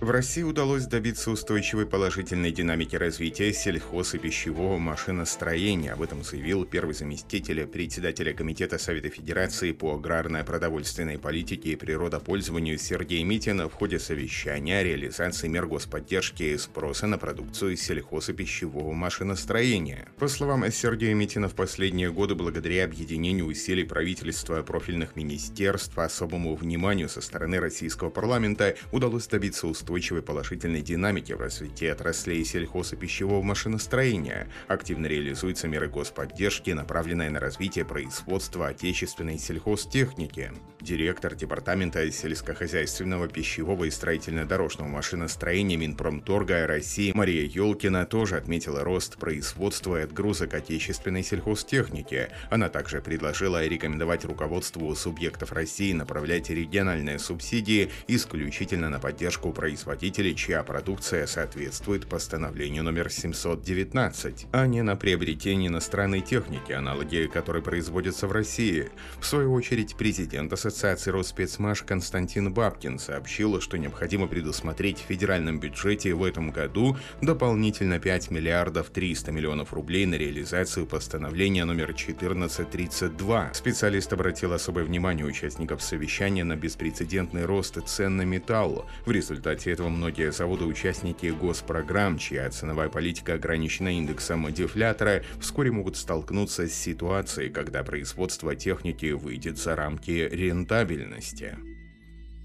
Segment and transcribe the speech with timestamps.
[0.00, 5.92] В России удалось добиться устойчивой положительной динамики развития сельхоз- и пищевого машиностроения.
[5.92, 13.24] Об этом заявил первый заместитель председателя Комитета Совета Федерации по аграрно-продовольственной политике и природопользованию Сергей
[13.24, 18.92] Митин в ходе совещания о реализации мер господдержки и спроса на продукцию сельхоз- и пищевого
[18.92, 20.06] машиностроения.
[20.20, 27.08] По словам Сергея Митина, в последние годы благодаря объединению усилий правительства, профильных министерств, особому вниманию
[27.08, 32.96] со стороны российского парламента удалось добиться устойчивой устойчивой положительной динамики в развитии отраслей сельхоз- и
[32.96, 34.48] пищевого машиностроения.
[34.66, 40.52] Активно реализуются меры господдержки, направленные на развитие производства отечественной сельхозтехники.
[40.82, 49.98] Директор Департамента сельскохозяйственного, пищевого и строительно-дорожного машиностроения Минпромторга России Мария Ёлкина тоже отметила рост производства
[49.98, 52.28] и отгрузок отечественной сельхозтехники.
[52.50, 60.34] Она также предложила рекомендовать руководству субъектов России направлять региональные субсидии исключительно на поддержку производства производителей,
[60.34, 68.26] чья продукция соответствует постановлению номер 719, а не на приобретение иностранной техники, аналоги которой производятся
[68.26, 68.90] в России.
[69.20, 76.12] В свою очередь, президент Ассоциации Роспецмаш Константин Бабкин сообщил, что необходимо предусмотреть в федеральном бюджете
[76.12, 83.54] в этом году дополнительно 5 миллиардов 300 миллионов рублей на реализацию постановления номер 1432.
[83.54, 88.84] Специалист обратил особое внимание участников совещания на беспрецедентный рост цен на металл.
[89.06, 95.96] В результате результате этого многие заводы-участники госпрограмм, чья ценовая политика ограничена индексом дефлятора, вскоре могут
[95.96, 101.58] столкнуться с ситуацией, когда производство техники выйдет за рамки рентабельности.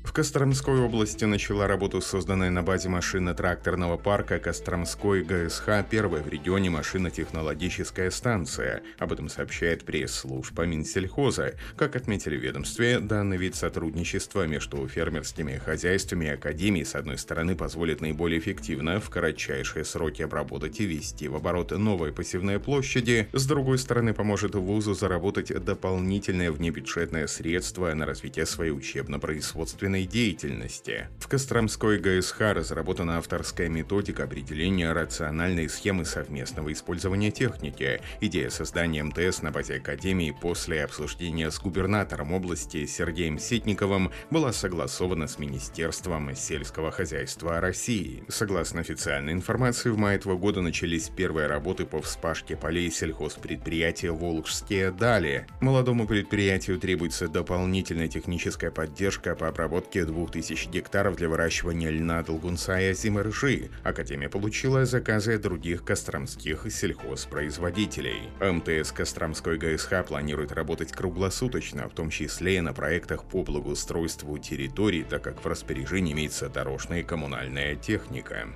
[0.04, 6.70] В Костромской области начала работу созданная на базе машино-тракторного парка Костромской ГСХ первая в регионе
[6.70, 8.84] машинно-технологическая станция.
[9.00, 11.54] Об этом сообщает пресс-служба Минсельхоза.
[11.78, 17.56] Как отметили в ведомстве, данный вид сотрудничества между фермерскими хозяйствами и академией с одной стороны
[17.56, 23.48] позволит наиболее эффективно в кратчайшие сроки обработать и ввести в оборот новые посевные площади, с
[23.48, 31.08] другой стороны поможет вузу заработать дополнительные внебюджетные средства на развитие своей учебно-производственной хозяйственной деятельности.
[31.20, 38.02] В Костромской ГСХ разработана авторская методика определения рациональной схемы совместного использования техники.
[38.22, 45.28] Идея создания МТС на базе Академии после обсуждения с губернатором области Сергеем Ситниковым была согласована
[45.28, 48.24] с Министерством сельского хозяйства России.
[48.30, 54.92] Согласно официальной информации, в мае этого года начались первые работы по вспашке полей сельхозпредприятия «Волжские
[54.92, 55.46] дали».
[55.62, 62.80] Молодому предприятию требуется дополнительная техническая поддержка по обработке обработке 2000 гектаров для выращивания льна, долгунца
[62.80, 63.70] и озимой ржи.
[63.84, 68.30] Академия получила заказы от других костромских сельхозпроизводителей.
[68.40, 75.04] МТС Костромской ГСХ планирует работать круглосуточно, в том числе и на проектах по благоустройству территорий,
[75.04, 78.48] так как в распоряжении имеется дорожная и коммунальная техника.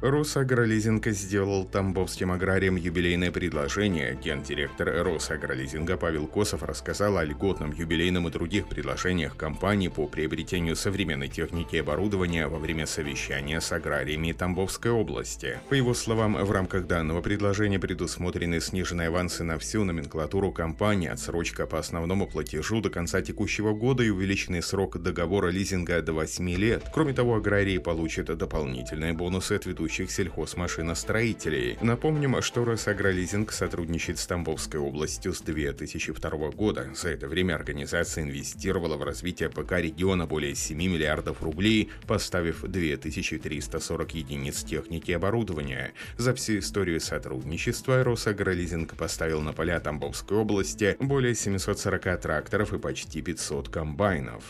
[0.00, 4.16] Росагролизинг сделал тамбовским аграриям юбилейное предложение.
[4.22, 11.26] Гендиректор Росагролизинга Павел Косов рассказал о льготном юбилейном и других предложениях компании по приобретению современной
[11.26, 15.58] техники и оборудования во время совещания с аграриями Тамбовской области.
[15.68, 21.66] По его словам, в рамках данного предложения предусмотрены сниженные авансы на всю номенклатуру компании, отсрочка
[21.66, 26.84] по основному платежу до конца текущего года и увеличенный срок договора лизинга до 8 лет.
[26.94, 31.78] Кроме того, аграрии получат дополнительные бонусы от ведущих ведущих сельхозмашиностроителей.
[31.80, 36.90] Напомним, что Росагролизинг сотрудничает с Тамбовской областью с 2002 года.
[36.94, 44.14] За это время организация инвестировала в развитие ПК региона более 7 миллиардов рублей, поставив 2340
[44.14, 45.94] единиц техники и оборудования.
[46.18, 53.22] За всю историю сотрудничества Росагролизинг поставил на поля Тамбовской области более 740 тракторов и почти
[53.22, 54.44] 500 комбайнов.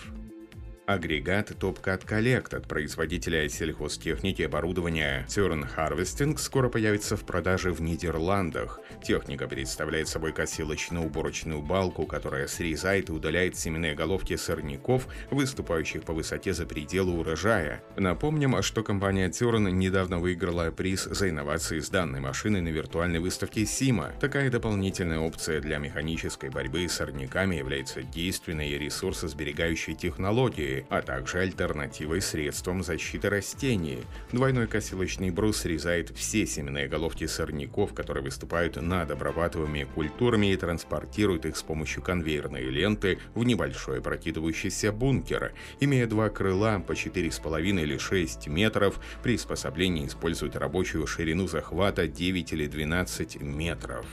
[0.89, 7.83] Агрегат TopCat Collect от производителя сельхозтехники и оборудования Turn Harvesting скоро появится в продаже в
[7.83, 8.81] Нидерландах.
[9.05, 16.55] Техника представляет собой косилочно-уборочную балку, которая срезает и удаляет семенные головки сорняков, выступающих по высоте
[16.55, 17.83] за пределы урожая.
[17.99, 23.67] Напомним, что компания Turn недавно выиграла приз за инновации с данной машиной на виртуальной выставке
[23.67, 24.13] Сима.
[24.23, 31.41] Такая дополнительная опция для механической борьбы с сорняками является действенной и ресурсосберегающей технологией, а также
[31.41, 34.05] альтернативой средствам защиты растений.
[34.33, 41.47] Двойной косилочный брус срезает все семенные головки сорняков, которые выступают над обрабатываемыми культурами и транспортирует
[41.47, 45.53] их с помощью конвейерной ленты в небольшой прокидывающийся бункер.
[45.81, 52.67] Имея два крыла по 4,5 или 6 метров, приспособление использует рабочую ширину захвата 9 или
[52.67, 54.07] 12 метров.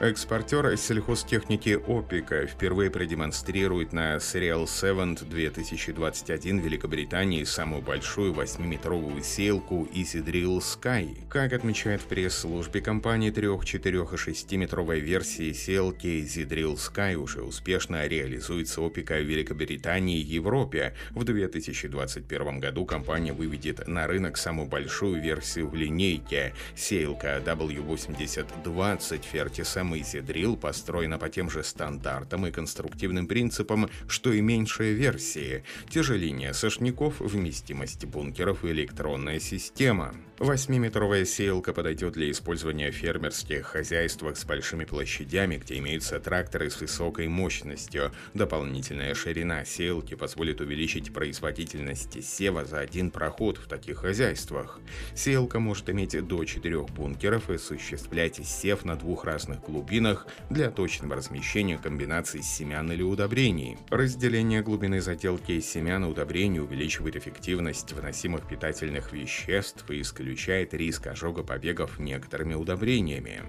[0.00, 9.88] Экспортер сельхозтехники «Опика» впервые продемонстрирует на Serial 7 2021 в Великобритании самую большую 8-метровую сеялку
[9.94, 10.20] Easy
[10.58, 11.16] Sky.
[11.28, 16.44] Как отмечает в пресс-службе компании, 3, 4 и 6-метровой версии сеялки Easy
[16.74, 20.94] Sky уже успешно реализуется «Опика» в Великобритании и Европе.
[21.12, 29.83] В 2021 году компания выведет на рынок самую большую версию в линейке– сеялка W8020 Fertisem
[29.92, 35.64] Macy Drill построена по тем же стандартам и конструктивным принципам, что и меньшие версии.
[35.88, 40.14] Те же линии сошников, вместимость бункеров и электронная система.
[40.40, 46.80] Восьмиметровая сеялка подойдет для использования в фермерских хозяйствах с большими площадями, где имеются тракторы с
[46.80, 48.10] высокой мощностью.
[48.34, 54.80] Дополнительная ширина сеялки позволит увеличить производительность сева за один проход в таких хозяйствах.
[55.14, 61.14] Сеялка может иметь до четырех бункеров и осуществлять сев на двух разных глубинах для точного
[61.14, 63.78] размещения комбинаций семян или удобрений.
[63.88, 70.23] Разделение глубины заделки семян и удобрений увеличивает эффективность вносимых питательных веществ и исключает
[70.74, 73.42] риск ожога побегов некоторыми удобрениями.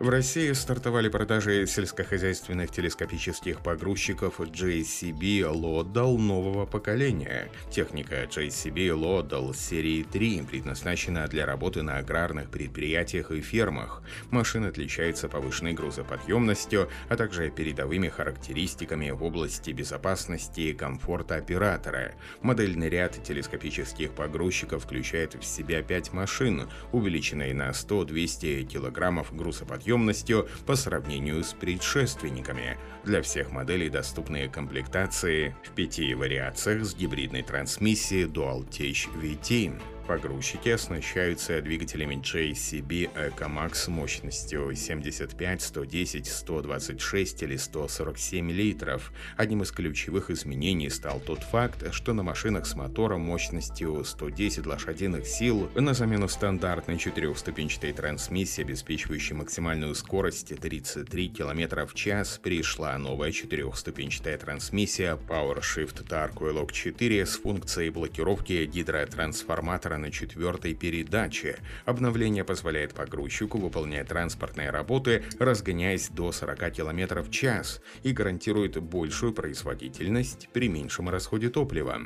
[0.00, 7.50] В России стартовали продажи сельскохозяйственных телескопических погрузчиков JCB Lodal нового поколения.
[7.70, 14.02] Техника JCB Lodal серии 3 предназначена для работы на аграрных предприятиях и фермах.
[14.30, 22.14] Машина отличается повышенной грузоподъемностью, а также передовыми характеристиками в области безопасности и комфорта оператора.
[22.40, 30.48] Модельный ряд телескопических погрузчиков включает в себя 5 машин, увеличенные на 100-200 кг грузоподъемности объемностью
[30.66, 32.78] по сравнению с предшественниками.
[33.04, 39.80] Для всех моделей доступны комплектации в пяти вариациях с гибридной трансмиссией Dual-Tech VT.
[40.06, 49.12] Погрузчики оснащаются двигателями JCB EcoMax мощностью 75, 110, 126 или 147 литров.
[49.36, 55.26] Одним из ключевых изменений стал тот факт, что на машинах с мотором мощностью 110 лошадиных
[55.26, 63.32] сил на замену стандартной четырехступенчатой трансмиссии, обеспечивающей максимальную скорость 33 км в час, пришла новая
[63.32, 71.58] четырехступенчатая трансмиссия PowerShift Tarco 4 с функцией блокировки гидротрансформатора на четвертой передаче.
[71.84, 79.32] Обновление позволяет погрузчику выполнять транспортные работы, разгоняясь до 40 км в час и гарантирует большую
[79.32, 82.00] производительность при меньшем расходе топлива.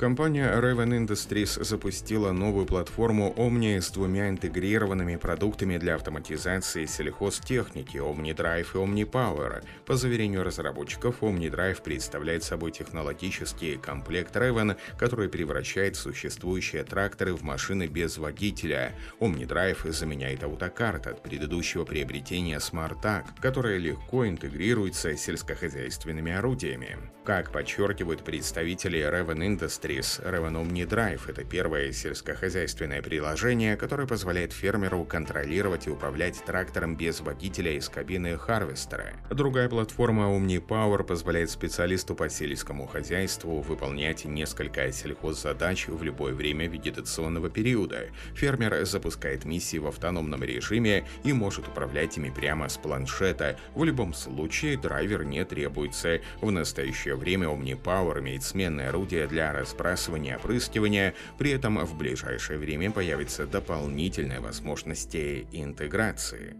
[0.00, 8.66] Компания Raven Industries запустила новую платформу Omni с двумя интегрированными продуктами для автоматизации сельхозтехники OmniDrive
[8.72, 9.62] и OmniPower.
[9.84, 17.86] По заверению разработчиков, OmniDrive представляет собой технологический комплект Raven, который превращает существующие тракторы в машины
[17.86, 18.94] без водителя.
[19.18, 26.96] OmniDrive заменяет AutoCart от предыдущего приобретения SmartTag, которое легко интегрируется с сельскохозяйственными орудиями.
[27.22, 35.04] Как подчеркивают представители Raven Industries, Matrix Raven Drive– это первое сельскохозяйственное приложение, которое позволяет фермеру
[35.04, 39.14] контролировать и управлять трактором без водителя из кабины харвестера.
[39.30, 47.50] Другая платформа OmniPower позволяет специалисту по сельскому хозяйству выполнять несколько сельхоззадач в любое время вегетационного
[47.50, 48.06] периода.
[48.34, 53.58] Фермер запускает миссии в автономном режиме и может управлять ими прямо с планшета.
[53.74, 56.20] В любом случае драйвер не требуется.
[56.40, 61.14] В настоящее время OmniPower имеет сменное орудие для распределения разбрасывания, опрыскивания.
[61.38, 66.54] При этом в ближайшее время появится дополнительная возможность интеграции.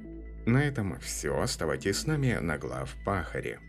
[0.47, 1.39] На этом все.
[1.39, 3.61] Оставайтесь с нами на глав Пахаре.